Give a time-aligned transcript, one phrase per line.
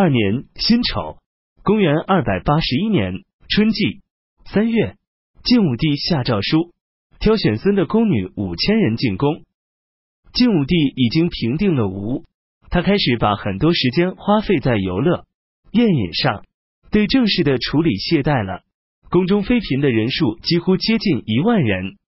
[0.00, 1.18] 二年辛丑，
[1.62, 3.12] 公元二百八十一年
[3.50, 4.00] 春季
[4.46, 4.96] 三月，
[5.44, 6.72] 晋武帝下诏书，
[7.18, 9.42] 挑选孙的宫女五千人进宫。
[10.32, 12.24] 晋武帝已经平定了吴，
[12.70, 15.26] 他开始把很多时间花费在游乐、
[15.72, 16.46] 宴饮上，
[16.90, 18.62] 对正事的处理懈怠了。
[19.10, 21.98] 宫中妃嫔的人数几乎接近一万人。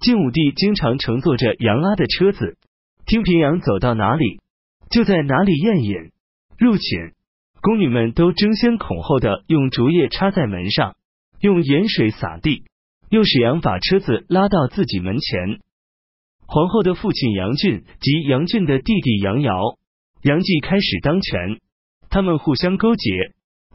[0.00, 2.56] 晋武帝经常乘坐着杨拉的车子，
[3.06, 4.38] 听平阳走到哪里，
[4.88, 6.12] 就在哪里宴饮。
[6.58, 7.12] 入寝，
[7.60, 10.96] 宫女们都争先恐后的用竹叶插在门上，
[11.40, 12.64] 用盐水洒地，
[13.10, 15.60] 又使杨把车子拉到自己门前。
[16.46, 19.78] 皇后的父亲杨俊及杨俊的弟弟杨瑶、
[20.22, 21.60] 杨继开始当权，
[22.10, 23.10] 他们互相勾结，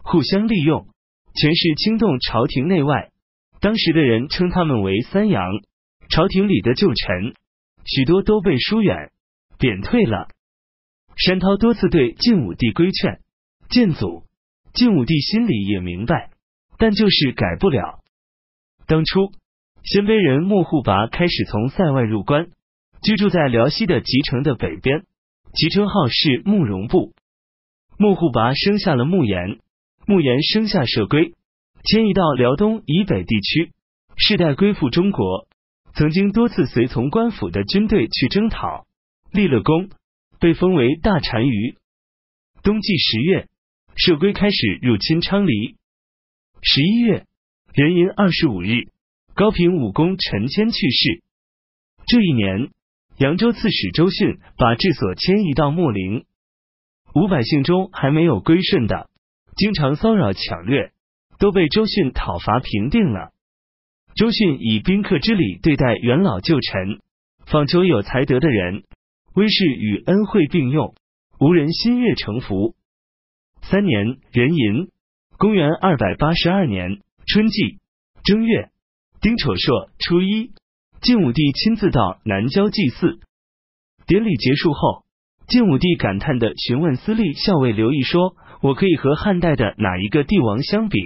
[0.04, 0.86] 互相利用，
[1.34, 3.12] 权势惊动朝廷内外。
[3.62, 5.42] 当时的人称他们为三杨。
[6.09, 7.34] 朝廷里的旧臣，
[7.86, 9.12] 许多都被疏远、
[9.58, 10.28] 贬退了。
[11.16, 13.20] 山涛多次对晋武帝规劝、
[13.70, 14.23] 建祖，
[14.73, 16.31] 晋武帝心里也明白，
[16.77, 18.00] 但就是改不了。
[18.88, 19.31] 当初，
[19.83, 22.47] 鲜卑人莫护拔开始从塞外入关，
[23.02, 25.03] 居住在辽西的吉城的北边，
[25.53, 27.14] 其称号是慕容部。
[27.98, 29.59] 莫护拔生下了慕言，
[30.08, 31.33] 慕言生下社归，
[31.83, 33.72] 迁移到辽东以北地区，
[34.17, 35.48] 世代归附中国。
[35.94, 38.86] 曾经多次随从官府的军队去征讨，
[39.31, 39.89] 立了功。
[40.44, 41.77] 被封为大单于。
[42.63, 43.47] 冬季十月，
[43.95, 45.77] 社龟开始入侵昌黎。
[46.61, 47.25] 十一月
[47.73, 48.89] 壬寅二十五日，
[49.36, 51.23] 高平武功陈谦去世。
[52.08, 52.71] 这一年，
[53.16, 56.25] 扬州刺史周迅把治所迁移到秣陵。
[57.16, 59.09] 吴百姓中还没有归顺的，
[59.55, 60.91] 经常骚扰抢掠，
[61.39, 63.31] 都被周迅讨伐平定了。
[64.14, 66.99] 周迅以宾客之礼对待元老旧臣，
[67.45, 68.83] 访求有才德的人。
[69.36, 70.94] 威势与恩惠并用，
[71.39, 72.76] 无人心悦诚服。
[73.62, 74.89] 三年壬寅，
[75.38, 77.80] 公元二百八十二年春季
[78.23, 78.70] 正月
[79.22, 80.52] 丁丑朔初一，
[81.02, 83.20] 晋武帝亲自到南郊祭祀。
[84.05, 85.04] 典礼结束后，
[85.48, 91.00] 晋武帝感叹的询问司隶校尉刘毅说：“我可以和汉代的哪一个帝王相比？”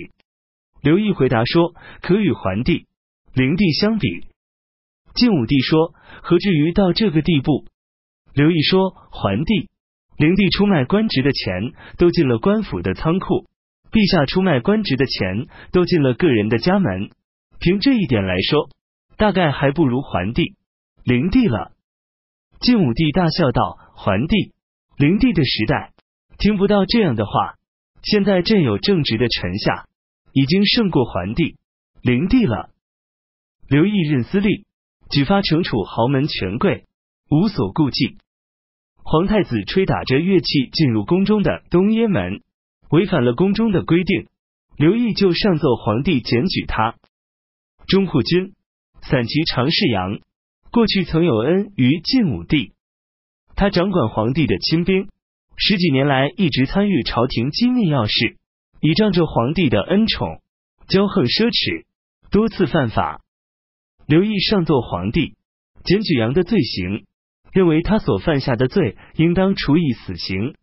[0.82, 2.88] 刘毅回答说：“可与桓帝、
[3.34, 4.26] 灵帝相比。”
[5.16, 7.66] 晋武帝说：“何至于到这个地步？”
[8.38, 9.68] 刘毅说：“桓帝、
[10.16, 13.48] 灵帝出卖官职的钱都进了官府的仓库，
[13.90, 17.10] 陛下出卖官职的钱都进了个人的家门。
[17.60, 18.70] 凭这一点来说，
[19.18, 20.56] 大概还不如桓帝、
[21.04, 21.72] 灵帝了。”
[22.62, 24.54] 晋武帝大笑道：“桓帝、
[25.00, 25.94] 灵帝的时代，
[26.38, 27.56] 听不到这样的话。
[28.04, 29.88] 现在朕有正直的臣下，
[30.32, 31.58] 已经胜过桓帝、
[32.04, 32.70] 灵帝了。”
[33.68, 34.68] 刘毅任司隶，
[35.10, 36.86] 举发惩处豪门权贵，
[37.32, 38.20] 无所顾忌。
[39.10, 42.42] 皇太子吹打着乐器进入宫中的东掖门，
[42.90, 44.28] 违反了宫中的规定。
[44.76, 46.96] 刘毅就上奏皇帝检举他。
[47.88, 48.52] 中护军
[49.02, 50.20] 散骑常侍杨
[50.72, 52.74] 过去曾有恩于晋武帝，
[53.56, 55.08] 他掌管皇帝的亲兵，
[55.56, 58.36] 十几年来一直参与朝廷机密要事，
[58.82, 60.42] 倚仗着皇帝的恩宠，
[60.90, 61.86] 骄横奢侈，
[62.30, 63.22] 多次犯法。
[64.06, 65.38] 刘毅上奏皇帝
[65.86, 67.06] 检举杨的罪行。
[67.52, 70.56] 认为他所犯下的罪应当处以死刑。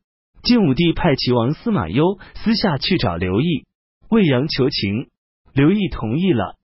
[0.42, 3.64] 晋武帝派齐王司马攸私下去找刘毅，
[4.10, 5.08] 魏阳求情，
[5.54, 6.56] 刘毅同意了。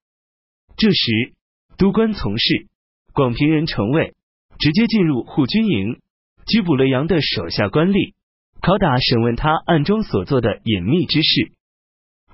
[0.77, 1.33] 这时，
[1.79, 2.67] 都官从事
[3.13, 4.15] 广平人程卫
[4.59, 5.99] 直接进入护军营，
[6.47, 8.13] 拘捕了杨的手下官吏，
[8.61, 11.53] 拷打审问他暗中所做的隐秘之事。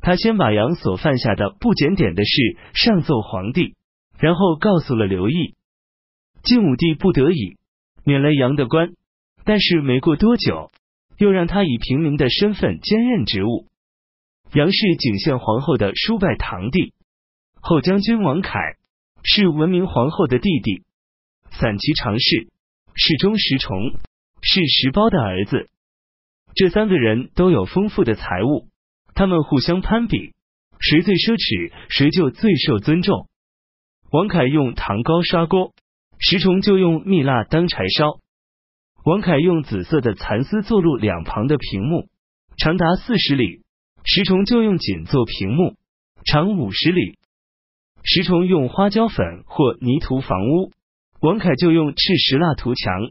[0.01, 3.75] 他先把杨所犯下的不检点的事上奏皇帝，
[4.19, 5.55] 然后告诉了刘毅。
[6.43, 7.57] 晋武帝不得已。
[8.07, 8.95] 免了杨的官，
[9.45, 10.71] 但是没过多久，
[11.19, 13.67] 又让他以平民的身份兼任职务。
[14.53, 16.95] 杨氏景献皇后的叔伯堂弟，
[17.61, 18.61] 后将军王凯
[19.25, 20.85] 是文明皇后的弟弟。
[21.51, 22.47] 散骑常侍
[22.95, 23.77] 是中石崇，
[24.41, 25.69] 是石苞的儿子。
[26.55, 28.69] 这三个人都有丰富的财物，
[29.15, 30.33] 他们互相攀比，
[30.79, 33.27] 谁最奢侈，谁就最受尊重。
[34.13, 35.75] 王凯用糖糕刷锅。
[36.19, 38.21] 石崇就用蜜蜡当柴烧，
[39.05, 42.09] 王凯用紫色的蚕丝做路两旁的屏幕，
[42.57, 43.63] 长达四十里；
[44.05, 45.77] 石崇就用锦做屏幕，
[46.25, 47.19] 长五十里。
[48.03, 50.73] 石崇用花椒粉或泥涂房屋，
[51.21, 53.11] 王凯就用赤石蜡涂墙。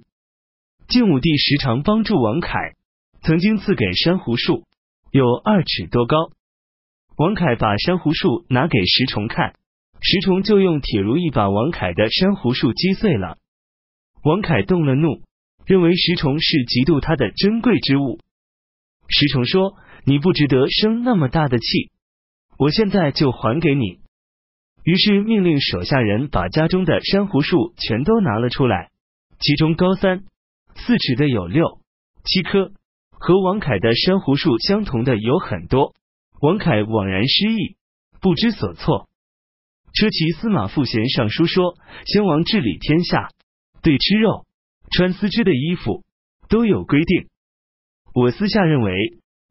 [0.88, 2.74] 晋武帝时常帮助王凯，
[3.22, 4.64] 曾经赐给珊瑚树，
[5.12, 6.32] 有二尺多高。
[7.18, 9.56] 王凯把珊瑚树拿给石崇看。
[10.02, 13.38] 石崇就用铁如意把王凯的珊瑚树击碎了。
[14.24, 15.22] 王凯动了怒，
[15.66, 18.20] 认为石崇是嫉妒他的珍贵之物。
[19.08, 19.76] 石崇说
[20.06, 21.92] ：“你不值得生那么大的气，
[22.58, 24.00] 我现在就还给你。”
[24.84, 28.90] 于是命令手下人把家中的珊瑚树全都拿了出来，
[29.40, 30.24] 其中高三
[30.76, 31.80] 四尺的有六
[32.24, 32.72] 七棵，
[33.10, 35.96] 和王凯的珊瑚树相同的有很多。
[36.42, 37.76] 王凯惘然失忆，
[38.22, 39.08] 不知所措。
[39.96, 43.30] 车骑司马傅贤上书说：“先王治理天下，
[43.82, 44.46] 对吃肉、
[44.92, 46.04] 穿丝织的衣服
[46.50, 47.30] 都有规定。
[48.14, 48.94] 我私下认为，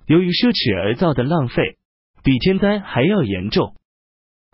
[0.07, 1.79] 由于奢侈而造的浪费，
[2.23, 3.75] 比天灾还要严重。”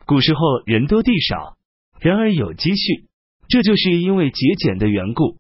[0.07, 1.57] 古时候人多地少，
[1.99, 3.09] 然而有积蓄，
[3.49, 5.39] 这就是因为节俭的缘故。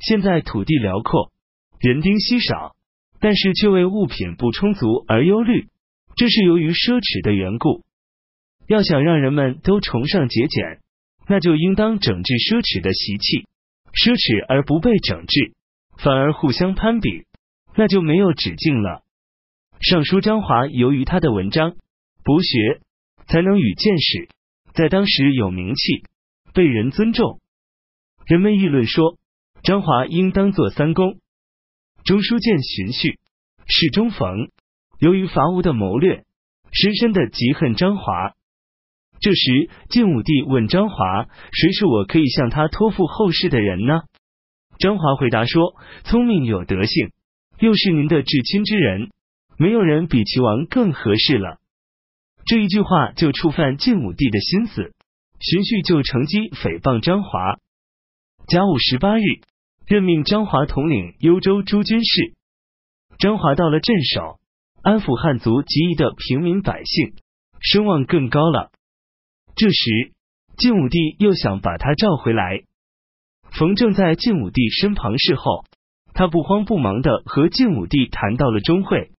[0.00, 1.30] 现在土地辽阔，
[1.78, 2.74] 人丁稀少，
[3.20, 5.68] 但是却为物品不充足而忧虑，
[6.16, 7.84] 这是由于奢侈的缘故。
[8.68, 10.78] 要想让人们都崇尚节俭，
[11.26, 13.48] 那就应当整治奢侈的习气。
[13.92, 15.54] 奢侈而不被整治，
[15.96, 17.24] 反而互相攀比，
[17.74, 19.02] 那就没有止境了。
[19.80, 21.74] 尚书张华由于他的文章
[22.22, 22.80] 博学。
[23.30, 24.30] 才能与见识，
[24.72, 26.02] 在当时有名气，
[26.54, 27.42] 被人尊重。
[28.24, 29.18] 人们议论说，
[29.62, 31.18] 张华应当做三公。
[32.04, 33.18] 中书监荀婿
[33.66, 34.48] 侍中冯，
[34.98, 36.24] 由于伐吴的谋略，
[36.72, 38.32] 深深的嫉恨张华。
[39.20, 44.02] 这时晋武帝问张华：“谁是我可以向他托付后事的人呢？”
[44.78, 45.74] 张华回答说
[46.04, 47.10] ：“聪明有德性，
[47.58, 49.10] 又是您的至亲之人，
[49.56, 51.58] 没有人比齐王更合适了。”
[52.46, 54.92] 这一句话就触犯晋武帝的心思，
[55.40, 57.58] 荀婿就乘机诽谤张华。
[58.46, 59.22] 甲午十八日，
[59.84, 62.34] 任命张华统领幽州诸军事。
[63.18, 64.38] 张华到了镇守，
[64.80, 67.14] 安抚汉族及夷的平民百姓，
[67.60, 68.70] 声望更高了。
[69.58, 70.12] 这时，
[70.56, 72.62] 晋武帝又想把他召回来。
[73.50, 75.64] 冯正在晋武帝身旁侍候，
[76.14, 79.10] 他不慌不忙的和晋武帝谈到了钟会。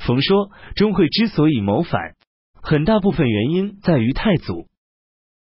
[0.00, 2.16] 冯说，钟会之所以谋反。
[2.60, 4.66] 很大部分原因在于太祖。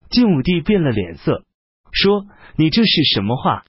[0.10, 1.44] 晋武帝变了脸色，
[1.92, 2.26] 说
[2.58, 3.66] ：“你这是什么话？”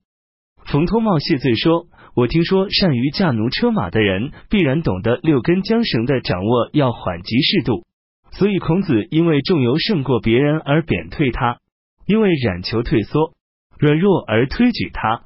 [0.64, 7.84] 冯脱帽谢罪说：“我听说善于驾奴车马的人，必然懂得六根缰绳的掌握要缓急适度，
[8.32, 11.58] 所以孔子因为重油胜过别人而贬退他，
[12.06, 13.34] 因为冉求退缩、
[13.78, 15.24] 软弱而推举他。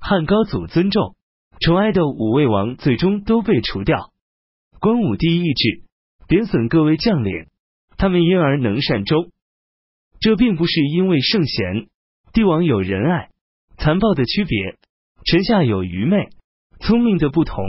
[0.00, 1.14] 汉高祖尊重
[1.60, 4.10] 宠爱的五位王，最终都被除掉。
[4.80, 5.82] 光武帝意志。”
[6.30, 7.48] 贬损各位将领，
[7.96, 9.32] 他们因而能善终。
[10.20, 11.88] 这并不是因为圣贤
[12.32, 13.30] 帝王有仁爱、
[13.78, 14.76] 残暴的区别，
[15.24, 16.28] 臣下有愚昧、
[16.78, 17.64] 聪明的不同。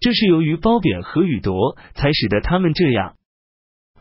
[0.00, 3.16] 这是由于褒贬和与夺，才使得他们这样。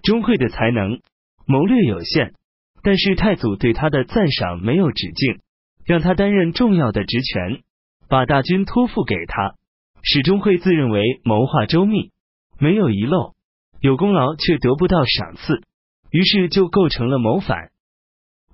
[0.10, 1.02] 钟会的才能、
[1.46, 2.34] 谋略有限，
[2.82, 5.38] 但是太祖对他的赞赏没有止境，
[5.86, 7.62] 让他担任重要的职权，
[8.08, 9.54] 把大军托付给他，
[10.02, 12.10] 使钟会自认为谋划周密，
[12.58, 13.36] 没有遗漏。
[13.82, 15.62] 有功劳却得不到赏赐，
[16.10, 17.70] 于是就构成了谋反。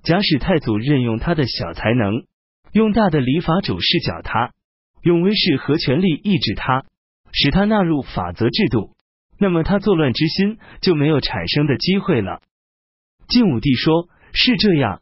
[0.04, 2.26] 假使太祖任用他的小才能，
[2.74, 4.52] 用大的礼法主事搅他，
[5.04, 6.84] 用威势和权力抑制他，
[7.32, 8.92] 使他纳入法则制度，
[9.40, 12.42] 那么他作乱之心就没有产生的机会了。
[13.28, 15.02] 晋武帝说：“是这样。”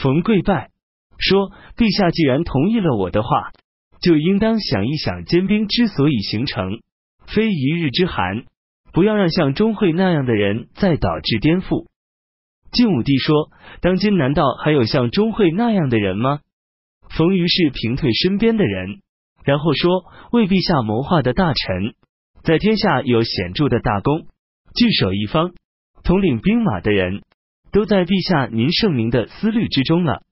[0.00, 0.70] 冯贵拜
[1.18, 3.52] 说：“陛下既然同意了我的话，
[4.00, 6.80] 就应当想一想，坚兵之所以形成，
[7.26, 8.44] 非一日之寒。”
[8.90, 11.86] 不要让像钟会那样的人再导致颠覆。
[12.72, 16.40] 晋武帝说：“当今难道还有像钟会那样的人吗？”
[17.10, 19.00] 冯于是平退身边的人，
[19.44, 21.94] 然后说：“为陛下谋划的大臣，
[22.48, 24.26] 在天下有显著的大功，
[24.74, 25.52] 据守一方，
[26.02, 27.20] 统领兵马的人，
[27.72, 30.22] 都在陛下您圣明的思虑之中了。”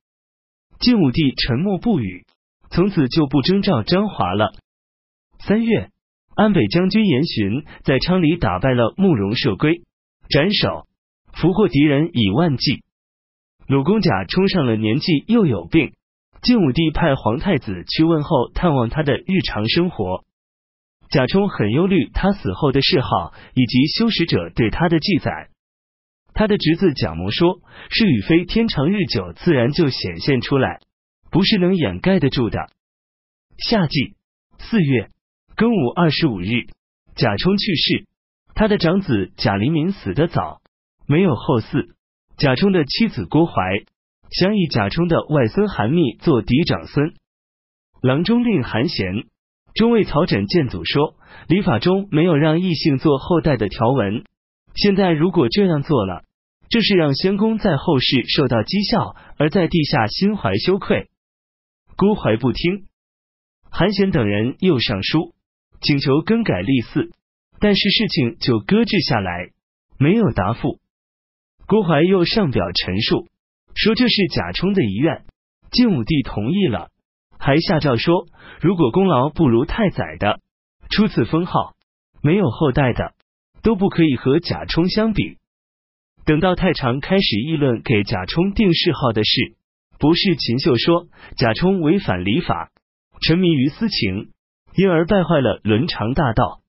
[0.80, 2.24] 晋武帝沉默不语，
[2.70, 4.54] 从此就不征召张华了。
[5.40, 5.90] 三月。
[6.34, 9.82] 安北将军严询在昌黎打败了慕容射归，
[10.30, 10.86] 斩首，
[11.34, 12.82] 俘获敌人以万计。
[13.66, 15.92] 鲁公甲冲上了年纪又有病，
[16.40, 20.24] 晋武帝派皇太子去问候探望他的日常生活。
[21.10, 25.50] 贾充很忧虑他死后的谥号以及修史者对他的记载。
[26.34, 27.60] 他的侄子贾模说
[27.90, 30.80] ：“是与非天长日久，自然就显现出来，
[31.30, 32.58] 不是能掩盖得住的。”
[33.58, 34.14] 夏季
[34.58, 35.10] 四月。
[35.56, 36.66] 庚午二十五日，
[37.14, 38.04] 贾充去世，
[38.54, 40.60] 他的长子贾黎民死得早，
[41.06, 41.94] 没有后嗣。
[42.36, 43.86] 贾充的妻子郭槐
[44.30, 47.14] 想以贾充的外孙韩密做嫡长孙。
[48.02, 49.24] 郎中令韩贤
[49.76, 51.16] 中尉曹枕谏阻说，
[51.48, 54.24] 礼法中没有让异姓做后代的条文，
[54.74, 56.24] 现在如果这样做了，
[56.70, 61.10] 这是让先公在后世受到讥笑，而在地下心怀羞愧。
[61.94, 62.86] 郭槐不听，
[63.70, 65.34] 韩贤等人又上书。
[65.82, 67.10] 请求更改立嗣，
[67.60, 69.50] 但是事情就搁置下来，
[69.98, 70.80] 没有答复。
[71.66, 73.28] 郭槐又上表陈述，
[73.74, 75.26] 说这是贾充的遗愿，
[75.70, 76.88] 晋武帝同意了，
[77.38, 78.26] 还下诏说，
[78.60, 80.40] 如果功劳不如太宰的，
[80.90, 81.74] 初次封号
[82.22, 83.14] 没有后代的，
[83.62, 85.38] 都不可以和贾充相比。
[86.24, 89.56] 等到太常开始议论给贾充定谥号的事，
[89.98, 92.70] 不是秦秀说贾充违反礼法，
[93.20, 94.32] 沉迷于私情，
[94.74, 96.60] 因而败坏了伦常大道。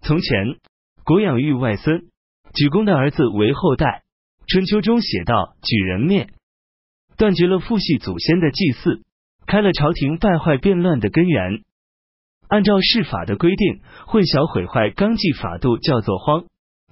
[0.00, 0.56] 从前
[1.04, 2.08] 国养育外孙，
[2.54, 4.02] 举公的儿子为后代。
[4.48, 6.28] 春秋中写道：“举人灭，
[7.16, 9.02] 断绝了父系祖先的祭祀，
[9.46, 11.62] 开了朝廷败坏变乱的根源。
[12.48, 16.44] 按照世法的规定，混淆毁坏纲纪法度叫做荒。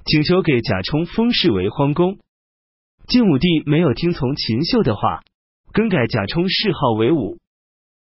[0.04, 2.18] 请求给贾充封谥为荒公。
[3.06, 5.22] 晋武帝没有听从秦秀的话，
[5.72, 7.39] 更改贾充谥号为武。